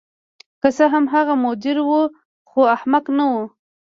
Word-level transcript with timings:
که 0.61 0.69
څه 0.77 0.85
هم 0.93 1.05
هغه 1.13 1.33
مدیر 1.45 1.77
و 1.85 1.89
خو 2.49 2.59
احمق 2.75 3.05
نه 3.17 3.25
و 3.33 3.35